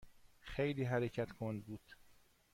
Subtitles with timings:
[0.39, 1.95] خیلی حرکت کند بود.